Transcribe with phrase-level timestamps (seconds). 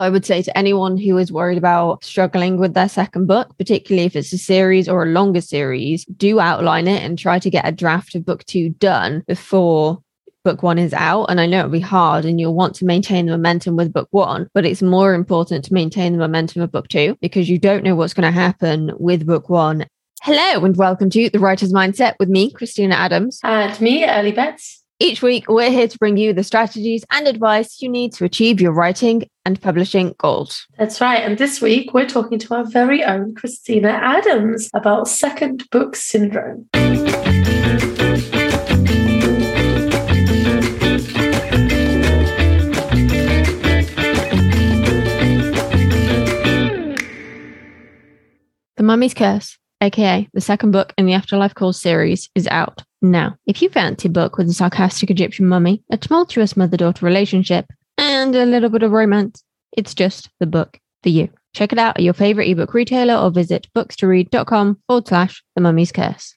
[0.00, 4.06] I would say to anyone who is worried about struggling with their second book, particularly
[4.06, 7.68] if it's a series or a longer series, do outline it and try to get
[7.68, 10.02] a draft of book two done before
[10.42, 11.26] book one is out.
[11.26, 14.08] And I know it'll be hard and you'll want to maintain the momentum with book
[14.10, 17.84] one, but it's more important to maintain the momentum of book two because you don't
[17.84, 19.86] know what's going to happen with book one.
[20.22, 23.38] Hello and welcome to The Writer's Mindset with me, Kristina Adams.
[23.44, 24.79] And me, Ellie Betts.
[25.02, 28.60] Each week, we're here to bring you the strategies and advice you need to achieve
[28.60, 30.66] your writing and publishing goals.
[30.76, 31.24] That's right.
[31.24, 36.68] And this week, we're talking to our very own Kristina Adams about second book syndrome.
[48.76, 53.36] The Mummy's Curse, aka the second book in the Afterlife Calls series, is out now.
[53.46, 57.66] If you fancy a book with a sarcastic Egyptian mummy, a tumultuous mother daughter relationship,
[57.98, 59.42] and a little bit of romance,
[59.76, 61.28] it's just the book for you.
[61.54, 65.92] Check it out at your favorite ebook retailer or visit books2read.com forward slash the mummy's
[65.92, 66.34] curse.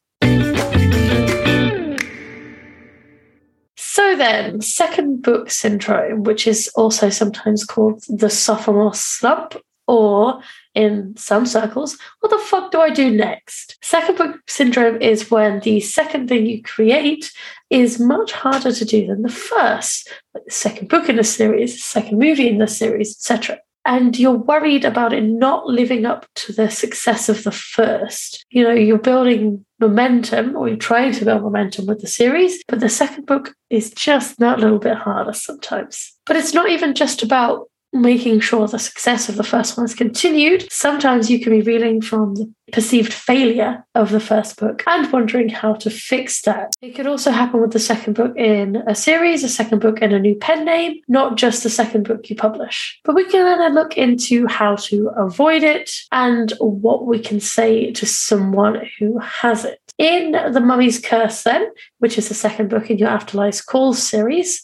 [3.76, 9.56] So then, second book syndrome, which is also sometimes called the sophomore slump
[9.88, 10.42] or
[10.76, 13.78] in some circles, what the fuck do I do next?
[13.82, 17.32] Second book syndrome is when the second thing you create
[17.70, 21.84] is much harder to do than the first, like the second book in a series,
[21.84, 23.60] second movie in the series, etc.
[23.86, 28.46] And you're worried about it not living up to the success of the first.
[28.50, 32.80] You know, you're building momentum or you're trying to build momentum with the series, but
[32.80, 36.14] the second book is just that little bit harder sometimes.
[36.26, 39.94] But it's not even just about making sure the success of the first one is
[39.94, 40.72] continued.
[40.72, 45.48] Sometimes you can be reeling from the perceived failure of the first book and wondering
[45.48, 46.72] how to fix that.
[46.82, 50.12] It could also happen with the second book in a series, a second book in
[50.12, 53.00] a new pen name, not just the second book you publish.
[53.04, 57.92] But we can then look into how to avoid it and what we can say
[57.92, 59.80] to someone who has it.
[60.00, 61.68] In The Mummy's Curse, then,
[62.00, 64.64] which is the second book in your Afterlife Calls series,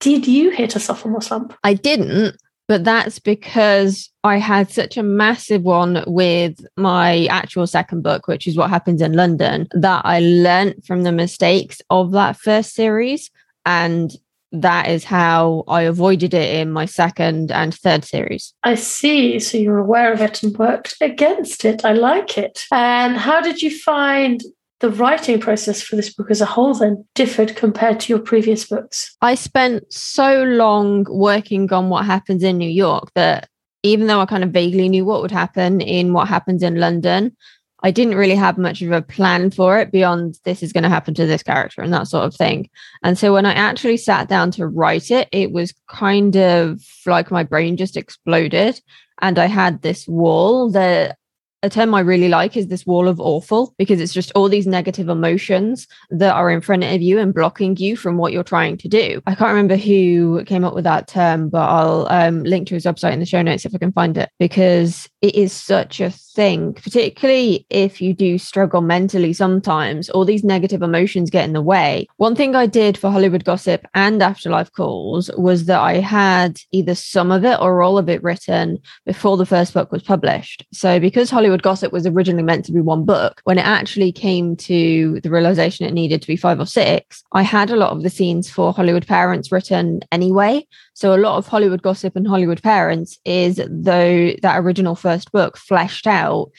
[0.00, 1.54] did you hit a sophomore slump?
[1.64, 2.36] I didn't,
[2.68, 8.46] but that's because I had such a massive one with my actual second book, which
[8.46, 13.30] is what happens in London, that I learned from the mistakes of that first series.
[13.64, 14.12] And
[14.52, 18.54] that is how I avoided it in my second and third series.
[18.62, 19.38] I see.
[19.38, 21.84] So you're aware of it and worked against it.
[21.84, 22.64] I like it.
[22.70, 24.42] And how did you find
[24.80, 28.66] the writing process for this book as a whole then differed compared to your previous
[28.66, 29.16] books?
[29.20, 33.48] I spent so long working on what happens in New York that
[33.82, 37.36] even though I kind of vaguely knew what would happen in what happens in London,
[37.82, 40.88] I didn't really have much of a plan for it beyond this is going to
[40.88, 42.68] happen to this character and that sort of thing.
[43.04, 47.30] And so when I actually sat down to write it, it was kind of like
[47.30, 48.80] my brain just exploded.
[49.20, 51.17] And I had this wall that
[51.62, 54.66] a term I really like is this wall of awful because it's just all these
[54.66, 58.76] negative emotions that are in front of you and blocking you from what you're trying
[58.78, 59.20] to do.
[59.26, 62.84] I can't remember who came up with that term, but I'll um, link to his
[62.84, 66.10] website in the show notes if I can find it because it is such a
[66.10, 71.60] thing, particularly if you do struggle mentally sometimes, all these negative emotions get in the
[71.60, 72.06] way.
[72.16, 76.94] One thing I did for Hollywood Gossip and Afterlife Calls was that I had either
[76.94, 80.64] some of it or all of it written before the first book was published.
[80.72, 84.54] So because Hollywood Gossip was originally meant to be one book, when it actually came
[84.56, 88.04] to the realization it needed to be five or six, I had a lot of
[88.04, 90.64] the scenes for Hollywood Parents written anyway.
[90.98, 95.56] So a lot of Hollywood Gossip and Hollywood Parents is though that original first book
[95.56, 96.50] fleshed out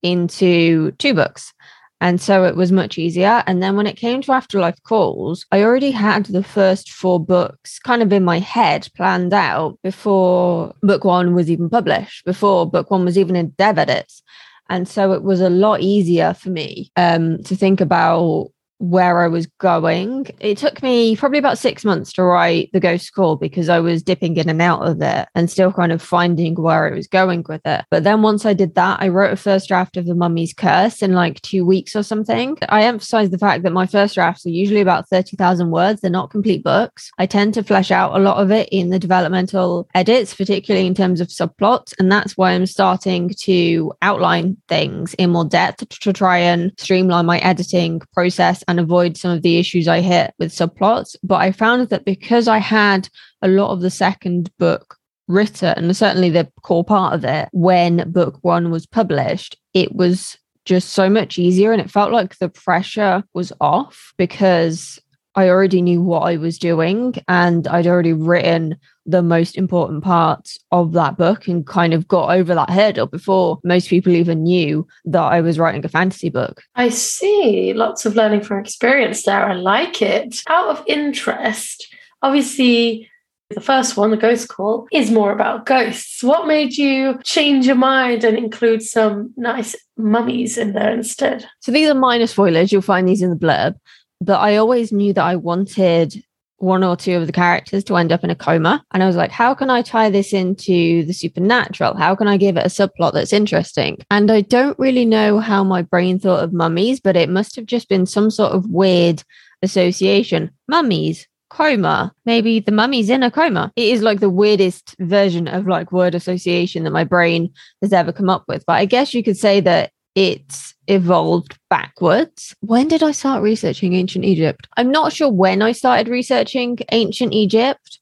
[0.00, 1.52] into two books.
[2.00, 3.42] And so it was much easier.
[3.48, 7.80] And then when it came to Afterlife Calls, I already had the first four books
[7.80, 12.92] kind of in my head planned out before book one was even published, before book
[12.92, 14.22] one was even in dev edits.
[14.68, 19.28] And so it was a lot easier for me um, to think about where I
[19.28, 20.26] was going.
[20.40, 24.02] It took me probably about six months to write The Ghost Call because I was
[24.02, 27.44] dipping in and out of it and still kind of finding where I was going
[27.46, 27.84] with it.
[27.90, 31.02] But then once I did that, I wrote a first draft of The Mummy's Curse
[31.02, 32.56] in like two weeks or something.
[32.70, 36.00] I emphasize the fact that my first drafts are usually about 30,000 words.
[36.00, 37.10] They're not complete books.
[37.18, 40.94] I tend to flesh out a lot of it in the developmental edits, particularly in
[40.94, 41.92] terms of subplots.
[41.98, 47.26] And that's why I'm starting to outline things in more depth to try and streamline
[47.26, 51.16] my editing process and avoid some of the issues I hit with subplots.
[51.22, 53.08] But I found that because I had
[53.42, 54.96] a lot of the second book
[55.28, 60.38] written, and certainly the core part of it, when book one was published, it was
[60.64, 61.72] just so much easier.
[61.72, 65.00] And it felt like the pressure was off because
[65.40, 68.76] I already knew what I was doing and I'd already written
[69.06, 73.58] the most important parts of that book and kind of got over that hurdle before
[73.64, 76.62] most people even knew that I was writing a fantasy book.
[76.74, 77.72] I see.
[77.72, 79.46] Lots of learning from experience there.
[79.46, 80.42] I like it.
[80.46, 81.86] Out of interest,
[82.20, 83.10] obviously,
[83.48, 86.22] the first one, the ghost call, is more about ghosts.
[86.22, 91.48] What made you change your mind and include some nice mummies in there instead?
[91.60, 92.70] So these are minor spoilers.
[92.70, 93.74] You'll find these in the blurb.
[94.20, 96.22] But I always knew that I wanted
[96.60, 98.84] one or two of the characters to end up in a coma.
[98.92, 101.96] And I was like, how can I tie this into the supernatural?
[101.96, 103.98] How can I give it a subplot that's interesting?
[104.10, 107.66] And I don't really know how my brain thought of mummies, but it must have
[107.66, 109.24] just been some sort of weird
[109.62, 110.50] association.
[110.68, 112.12] Mummies, coma.
[112.26, 113.72] Maybe the mummy's in a coma.
[113.74, 118.12] It is like the weirdest version of like word association that my brain has ever
[118.12, 118.64] come up with.
[118.66, 122.54] But I guess you could say that it's evolved backwards.
[122.60, 124.68] When did I start researching ancient Egypt?
[124.76, 128.00] I'm not sure when I started researching ancient Egypt,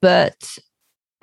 [0.00, 0.58] but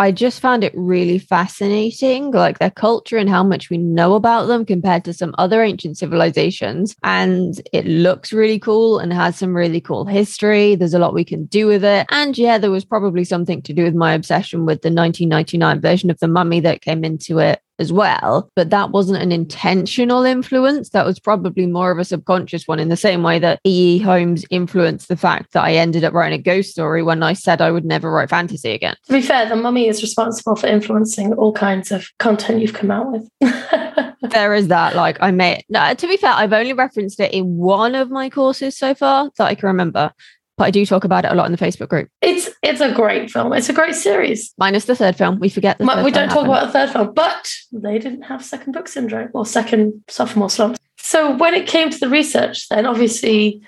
[0.01, 4.47] I just found it really fascinating, like their culture and how much we know about
[4.47, 6.95] them compared to some other ancient civilizations.
[7.03, 10.73] And it looks really cool and has some really cool history.
[10.73, 12.07] There's a lot we can do with it.
[12.09, 16.09] And yeah, there was probably something to do with my obsession with the 1999 version
[16.09, 18.49] of The Mummy that came into it as well.
[18.55, 20.89] But that wasn't an intentional influence.
[20.89, 23.99] That was probably more of a subconscious one, in the same way that E.E.
[23.99, 27.59] Holmes influenced the fact that I ended up writing a ghost story when I said
[27.59, 28.95] I would never write fantasy again.
[29.07, 32.91] To be fair, the mummy is responsible for influencing all kinds of content you've come
[32.91, 33.27] out with.
[34.21, 34.95] there is that.
[34.95, 38.29] Like I may no, to be fair, I've only referenced it in one of my
[38.29, 40.13] courses so far that I can remember
[40.61, 42.07] but I do talk about it a lot in the Facebook group.
[42.21, 43.51] It's it's a great film.
[43.51, 44.53] It's a great series.
[44.59, 45.39] Minus the third film.
[45.39, 46.47] We forget the We don't talk happened.
[46.47, 50.77] about the third film, but they didn't have second book syndrome or second sophomore slump.
[50.97, 53.63] So when it came to the research, then obviously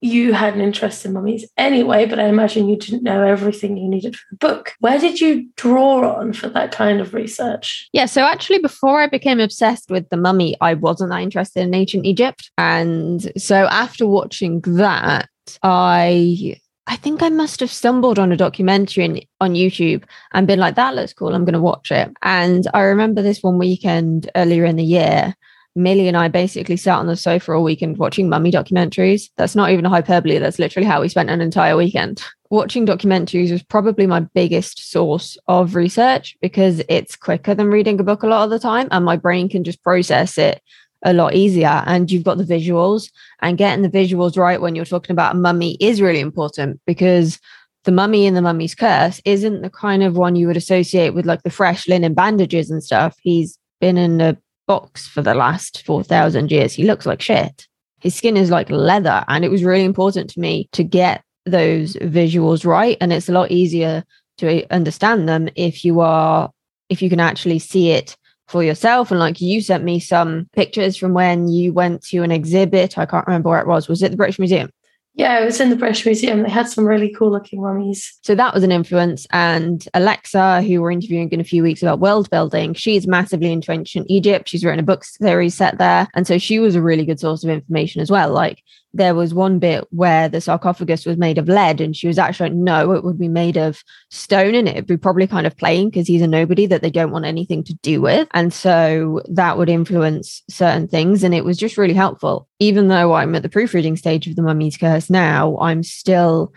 [0.00, 3.88] you had an interest in mummies anyway, but I imagine you didn't know everything you
[3.88, 4.72] needed for the book.
[4.80, 7.88] Where did you draw on for that kind of research?
[7.92, 11.72] Yeah, so actually, before I became obsessed with the mummy, I wasn't that interested in
[11.72, 12.50] ancient Egypt.
[12.58, 15.28] And so after watching that,
[15.62, 16.56] I
[16.86, 20.74] I think I must have stumbled on a documentary in, on YouTube and been like,
[20.74, 21.34] that looks cool.
[21.34, 22.10] I'm going to watch it.
[22.22, 25.34] And I remember this one weekend earlier in the year.
[25.74, 29.30] Millie and I basically sat on the sofa all weekend watching mummy documentaries.
[29.36, 30.38] That's not even a hyperbole.
[30.38, 32.22] That's literally how we spent an entire weekend.
[32.50, 38.04] Watching documentaries was probably my biggest source of research because it's quicker than reading a
[38.04, 38.88] book a lot of the time.
[38.90, 40.60] And my brain can just process it
[41.02, 41.82] a lot easier.
[41.86, 43.10] And you've got the visuals
[43.40, 47.38] and getting the visuals right when you're talking about a mummy is really important because
[47.84, 51.26] the mummy in the mummy's curse isn't the kind of one you would associate with
[51.26, 53.16] like the fresh linen bandages and stuff.
[53.20, 54.36] He's been in a
[54.68, 56.72] box for the last 4000 years.
[56.72, 57.66] He looks like shit.
[58.00, 61.94] His skin is like leather and it was really important to me to get those
[61.96, 62.96] visuals right.
[63.00, 64.04] And it's a lot easier
[64.38, 66.50] to understand them if you are
[66.88, 68.16] if you can actually see it
[68.52, 69.10] for yourself.
[69.10, 72.98] And like you sent me some pictures from when you went to an exhibit.
[72.98, 73.88] I can't remember where it was.
[73.88, 74.70] Was it the British Museum?
[75.14, 76.42] Yeah, it was in the British Museum.
[76.42, 78.18] They had some really cool looking mummies.
[78.22, 79.26] So that was an influence.
[79.30, 83.72] And Alexa, who we're interviewing in a few weeks about world building, she's massively into
[83.72, 84.48] ancient Egypt.
[84.48, 86.08] She's written a book series set there.
[86.14, 88.30] And so she was a really good source of information as well.
[88.30, 88.62] Like
[88.94, 92.50] there was one bit where the sarcophagus was made of lead and she was actually
[92.50, 95.88] like, no, it would be made of stone and it'd be probably kind of plain
[95.88, 98.28] because he's a nobody that they don't want anything to do with.
[98.32, 101.22] And so that would influence certain things.
[101.22, 102.48] And it was just really helpful.
[102.62, 106.52] Even though I'm at the proofreading stage of the Mummy's Curse now, I'm still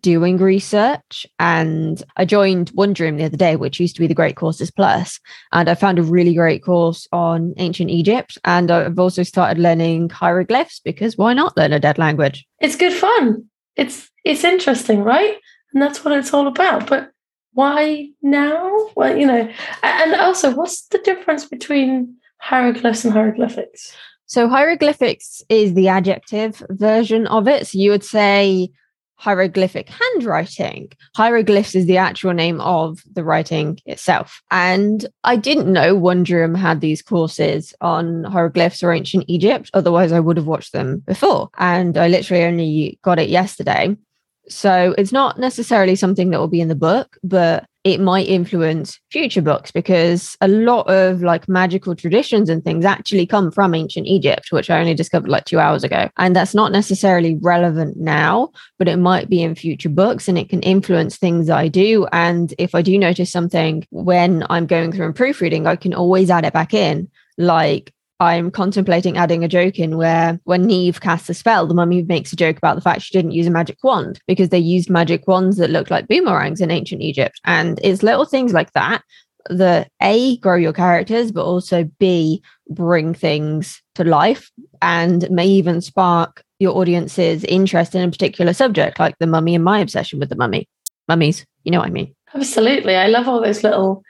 [0.00, 4.36] doing research and I joined Wondrium the other day, which used to be the Great
[4.36, 5.20] Courses Plus,
[5.52, 8.38] and I found a really great course on ancient Egypt.
[8.42, 12.46] And I've also started learning hieroglyphs because why not learn a dead language?
[12.58, 13.44] It's good fun.
[13.76, 15.36] It's it's interesting, right?
[15.74, 16.88] And that's what it's all about.
[16.88, 17.10] But
[17.52, 18.88] why now?
[18.96, 19.52] Well, you know,
[19.82, 23.94] and also what's the difference between hieroglyphs and hieroglyphics?
[24.30, 27.66] So hieroglyphics is the adjective version of it.
[27.66, 28.70] So you would say
[29.16, 30.92] hieroglyphic handwriting.
[31.16, 34.40] Hieroglyphs is the actual name of the writing itself.
[34.52, 39.68] And I didn't know Wondrium had these courses on hieroglyphs or ancient Egypt.
[39.74, 41.50] Otherwise, I would have watched them before.
[41.58, 43.96] And I literally only got it yesterday.
[44.48, 49.00] So it's not necessarily something that will be in the book, but it might influence
[49.10, 54.06] future books because a lot of like magical traditions and things actually come from ancient
[54.06, 56.10] Egypt, which I only discovered like two hours ago.
[56.18, 60.50] And that's not necessarily relevant now, but it might be in future books and it
[60.50, 62.06] can influence things I do.
[62.12, 66.30] And if I do notice something when I'm going through and proofreading, I can always
[66.30, 67.08] add it back in.
[67.38, 72.02] Like I'm contemplating adding a joke in where when Neve casts a spell, the mummy
[72.02, 74.90] makes a joke about the fact she didn't use a magic wand because they used
[74.90, 77.40] magic wands that looked like boomerangs in ancient Egypt.
[77.46, 79.02] And it's little things like that
[79.48, 84.50] that A, grow your characters, but also B, bring things to life
[84.82, 89.64] and may even spark your audience's interest in a particular subject, like the mummy and
[89.64, 90.68] my obsession with the mummy.
[91.08, 92.14] Mummies, you know what I mean?
[92.34, 92.96] Absolutely.
[92.96, 94.02] I love all those little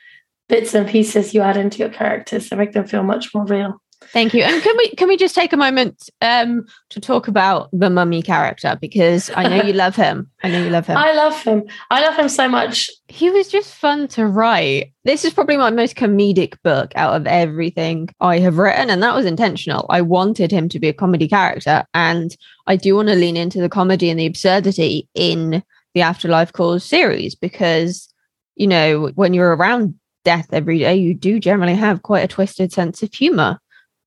[0.49, 3.81] bits and pieces you add into your characters to make them feel much more real.
[4.13, 4.43] Thank you.
[4.43, 8.23] And can we can we just take a moment um, to talk about the mummy
[8.23, 10.31] character because I know you love him.
[10.43, 10.97] I know you love him.
[10.99, 11.65] I love him.
[11.91, 12.91] I love him so much.
[13.09, 14.93] He was just fun to write.
[15.05, 19.15] This is probably my most comedic book out of everything I have written, and that
[19.15, 19.87] was intentional.
[19.91, 23.61] I wanted him to be a comedy character, and I do want to lean into
[23.61, 25.63] the comedy and the absurdity in
[25.95, 28.09] the Afterlife Calls series because
[28.57, 32.73] you know when you're around death every day, you do generally have quite a twisted
[32.73, 33.59] sense of humor.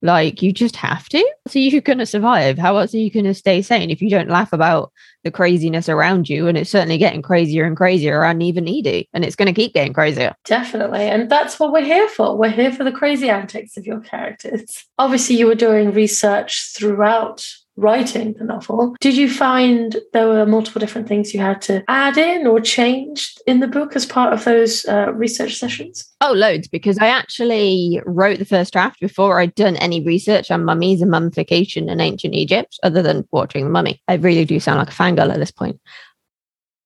[0.03, 1.33] Like you just have to.
[1.47, 2.57] So you're going to survive.
[2.57, 4.91] How else are you going to stay sane if you don't laugh about
[5.23, 6.47] the craziness around you?
[6.47, 9.07] And it's certainly getting crazier and crazier around even Edie.
[9.13, 10.35] And it's going to keep getting crazier.
[10.43, 11.03] Definitely.
[11.03, 12.37] And that's what we're here for.
[12.37, 14.85] We're here for the crazy antics of your characters.
[14.99, 20.79] Obviously, you were doing research throughout writing the novel, did you find there were multiple
[20.79, 24.43] different things you had to add in or change in the book as part of
[24.43, 26.07] those uh, research sessions?
[26.21, 30.65] Oh, loads, because I actually wrote the first draft before I'd done any research on
[30.65, 34.01] mummies and mummification in ancient Egypt, other than watching the mummy.
[34.07, 35.79] I really do sound like a fangirl at this point.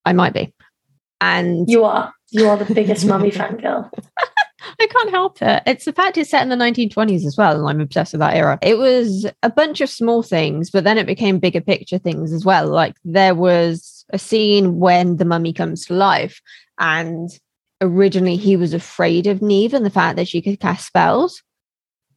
[0.05, 0.53] I might be.
[1.19, 2.13] And you are.
[2.29, 3.89] You are the biggest mummy fangirl.
[4.79, 5.63] I can't help it.
[5.65, 8.35] It's the fact it's set in the 1920s as well, and I'm obsessed with that
[8.35, 8.59] era.
[8.61, 12.45] It was a bunch of small things, but then it became bigger picture things as
[12.45, 12.67] well.
[12.67, 16.41] Like there was a scene when the mummy comes to life,
[16.79, 17.29] and
[17.81, 21.43] originally he was afraid of Neve and the fact that she could cast spells.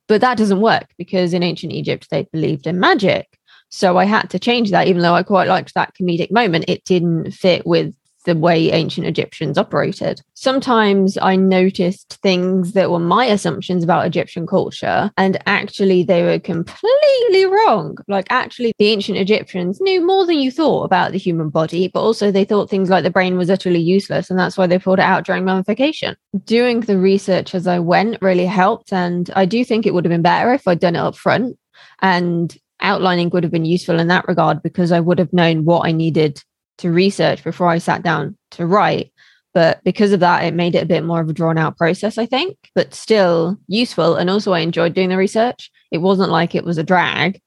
[0.09, 3.38] But that doesn't work because in ancient Egypt they believed in magic.
[3.69, 6.64] So I had to change that, even though I quite liked that comedic moment.
[6.66, 10.21] It didn't fit with the way ancient Egyptians operated.
[10.35, 16.39] Sometimes I noticed things that were my assumptions about Egyptian culture, and actually they were
[16.39, 17.97] completely wrong.
[18.09, 22.03] Like, actually, the ancient Egyptians knew more than you thought about the human body, but
[22.03, 24.99] also they thought things like the brain was utterly useless, and that's why they pulled
[24.99, 26.17] it out during mummification.
[26.45, 30.11] Doing the research as I went really helped, and I do think it would have
[30.11, 31.57] been better if I'd done it up front.
[32.03, 35.87] And outlining would have been useful in that regard because I would have known what
[35.87, 36.43] I needed
[36.81, 39.13] to research before I sat down to write.
[39.53, 42.19] But because of that, it made it a bit more of a drawn out process,
[42.19, 44.15] I think, but still useful.
[44.15, 45.71] And also, I enjoyed doing the research.
[45.91, 47.41] It wasn't like it was a drag,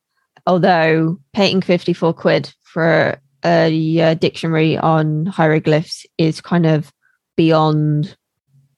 [0.45, 6.91] although paying 54 quid for a, a dictionary on hieroglyphs is kind of
[7.37, 8.15] beyond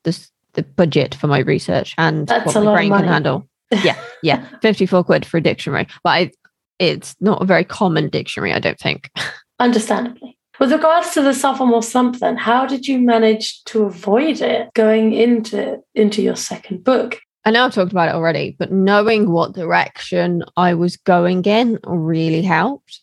[0.04, 3.48] the, the budget for my research and That's what my brain can handle.
[3.84, 5.88] Yeah, yeah, 54 quid for a dictionary.
[6.04, 6.32] But I,
[6.78, 9.10] it's not a very common dictionary, I don't think.
[9.60, 10.35] Understandably.
[10.60, 15.14] With regards to the sophomore slump, then, how did you manage to avoid it going
[15.14, 17.20] into into your second book?
[17.44, 21.80] I know I've talked about it already, but knowing what direction I was going in
[21.86, 23.02] really helped.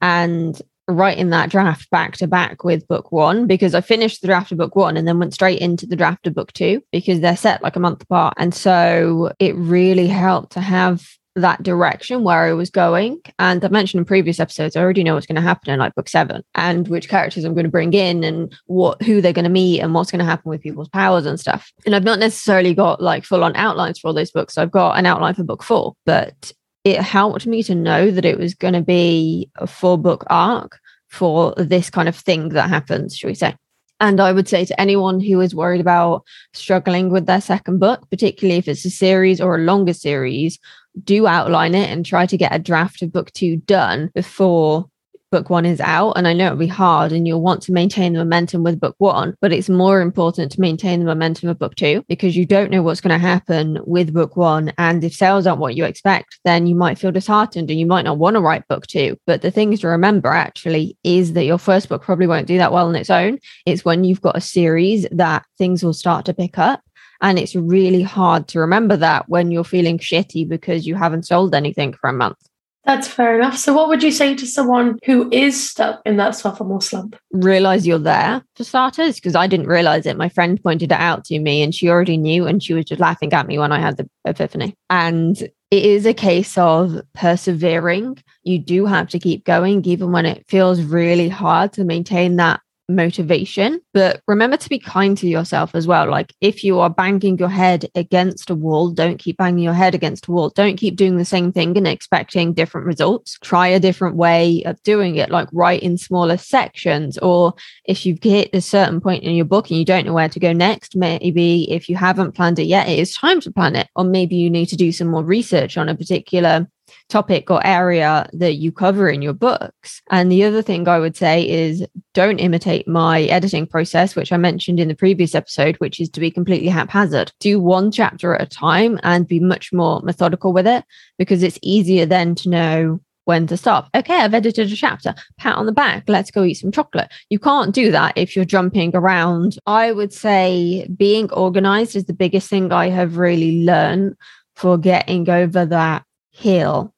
[0.00, 4.52] And writing that draft back to back with book one because I finished the draft
[4.52, 7.36] of book one and then went straight into the draft of book two because they're
[7.36, 8.34] set like a month apart.
[8.36, 13.20] And so it really helped to have that direction where I was going.
[13.38, 15.94] And I mentioned in previous episodes, I already know what's going to happen in like
[15.94, 19.44] book seven and which characters I'm going to bring in and what who they're going
[19.44, 21.72] to meet and what's going to happen with people's powers and stuff.
[21.86, 24.58] And I've not necessarily got like full on outlines for all those books.
[24.58, 26.52] I've got an outline for book four, but
[26.84, 30.78] it helped me to know that it was going to be a four book arc
[31.08, 33.56] for this kind of thing that happens, should we say.
[34.00, 38.08] And I would say to anyone who is worried about struggling with their second book,
[38.10, 40.58] particularly if it's a series or a longer series,
[41.02, 44.86] do outline it and try to get a draft of book two done before
[45.34, 46.12] book one is out.
[46.12, 48.94] And I know it'll be hard and you'll want to maintain the momentum with book
[48.98, 52.70] one, but it's more important to maintain the momentum of book two because you don't
[52.70, 54.72] know what's going to happen with book one.
[54.78, 58.04] And if sales aren't what you expect, then you might feel disheartened and you might
[58.04, 59.16] not want to write book two.
[59.26, 62.72] But the things to remember actually is that your first book probably won't do that
[62.72, 63.40] well on its own.
[63.66, 66.80] It's when you've got a series that things will start to pick up.
[67.24, 71.54] And it's really hard to remember that when you're feeling shitty because you haven't sold
[71.54, 72.36] anything for a month.
[72.84, 73.56] That's fair enough.
[73.56, 77.16] So, what would you say to someone who is stuck in that sophomore slump?
[77.32, 80.18] Realize you're there for starters, because I didn't realize it.
[80.18, 83.00] My friend pointed it out to me and she already knew, and she was just
[83.00, 84.74] laughing at me when I had the epiphany.
[84.90, 85.40] And
[85.70, 88.22] it is a case of persevering.
[88.42, 92.60] You do have to keep going, even when it feels really hard to maintain that
[92.88, 93.80] motivation.
[93.92, 96.08] But remember to be kind to yourself as well.
[96.08, 99.94] Like if you are banging your head against a wall, don't keep banging your head
[99.94, 100.50] against a wall.
[100.50, 103.38] Don't keep doing the same thing and expecting different results.
[103.42, 107.18] Try a different way of doing it, like write in smaller sections.
[107.18, 110.28] Or if you've hit a certain point in your book and you don't know where
[110.28, 113.76] to go next, maybe if you haven't planned it yet, it is time to plan
[113.76, 113.88] it.
[113.96, 116.68] Or maybe you need to do some more research on a particular
[117.08, 120.02] topic or area that you cover in your books.
[120.10, 124.36] And the other thing I would say is don't imitate my editing process, which I
[124.36, 127.32] mentioned in the previous episode, which is to be completely haphazard.
[127.40, 130.84] Do one chapter at a time and be much more methodical with it
[131.18, 133.88] because it's easier then to know when to stop.
[133.94, 135.14] Okay, I've edited a chapter.
[135.38, 136.04] Pat on the back.
[136.08, 137.10] Let's go eat some chocolate.
[137.30, 139.58] You can't do that if you're jumping around.
[139.66, 144.16] I would say being organized is the biggest thing I have really learned
[144.54, 146.94] for getting over that hill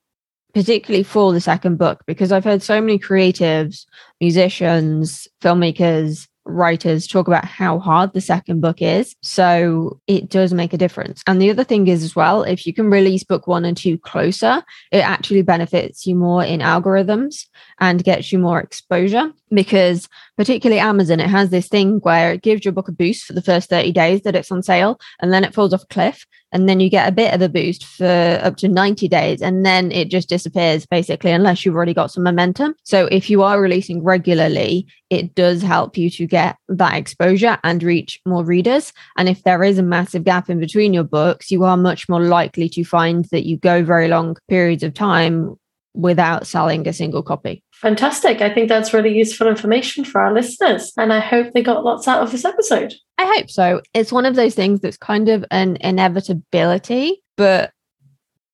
[0.57, 3.85] particularly for the second book, because I've heard so many creatives,
[4.23, 9.15] musicians, filmmakers, writers talk about how hard the second book is.
[9.21, 11.23] So it does make a difference.
[11.27, 13.99] And the other thing is, as well, if you can release book one and two
[13.99, 17.47] closer, it actually benefits you more in algorithms
[17.79, 22.65] and gets you more exposure because, particularly Amazon, it has this thing where it gives
[22.65, 25.45] your book a boost for the first 30 days that it's on sale and then
[25.45, 26.27] it falls off a cliff
[26.57, 29.67] and then you get a bit of a boost for up to 90 days and
[29.67, 33.61] then it just disappears basically unless you've already got some momentum so if you are
[33.61, 39.29] releasing regularly it does help you to get that exposure and reach more readers and
[39.29, 42.71] if there is a massive gap in between your books you are much more likely
[42.71, 45.59] to find that you go very long periods of time
[45.97, 47.63] without selling a single copy.
[47.81, 48.41] Fantastic.
[48.41, 50.93] I think that's really useful information for our listeners.
[50.97, 52.95] And I hope they got lots out of this episode.
[53.19, 53.83] I hope so.
[53.93, 57.73] It's one of those things that's kind of an inevitability, but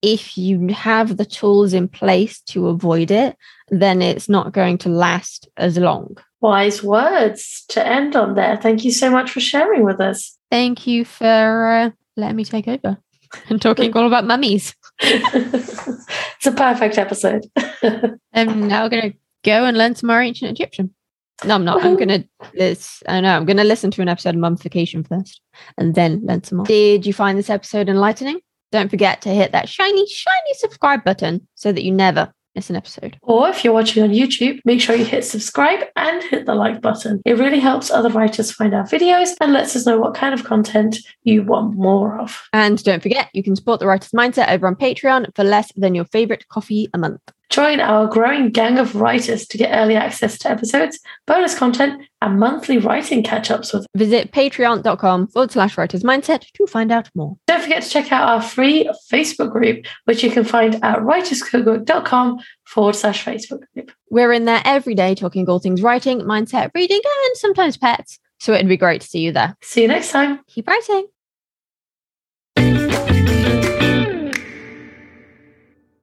[0.02, 3.36] if you have the tools in place to avoid it,
[3.68, 6.16] then it's not going to last as long.
[6.40, 8.56] Wise words to end on there.
[8.56, 10.36] Thank you so much for sharing with us.
[10.50, 12.98] Thank you for uh, letting me take over
[13.48, 14.74] and talking all about mummies.
[15.04, 17.46] it's a perfect episode.
[18.32, 20.94] I'm now going to go and learn some more ancient Egyptian.
[21.44, 21.84] No, I'm not.
[21.84, 22.24] I'm gonna.
[22.54, 23.34] This I know.
[23.34, 25.40] I'm gonna listen to an episode of Mummification first,
[25.76, 26.66] and then learn some more.
[26.66, 28.38] Did you find this episode enlightening?
[28.70, 32.76] Don't forget to hit that shiny, shiny subscribe button so that you never miss an
[32.76, 33.18] episode.
[33.22, 36.80] Or if you're watching on YouTube, make sure you hit subscribe and hit the like
[36.80, 37.20] button.
[37.24, 40.44] It really helps other writers find our videos and lets us know what kind of
[40.44, 42.42] content you want more of.
[42.52, 45.94] And don't forget, you can support the Writer's Mindset over on Patreon for less than
[45.94, 47.20] your favorite coffee a month.
[47.52, 52.40] Join our growing gang of writers to get early access to episodes, bonus content, and
[52.40, 53.86] monthly writing catch ups with.
[53.94, 57.36] Visit patreon.com forward slash writers mindset to find out more.
[57.62, 62.40] Don't forget to check out our free Facebook group, which you can find at writerscookbook.com
[62.64, 63.92] forward slash Facebook group.
[64.10, 68.18] We're in there every day talking all things writing, mindset, reading, and sometimes pets.
[68.40, 69.56] So it'd be great to see you there.
[69.62, 70.40] See you next time.
[70.48, 71.06] Keep writing.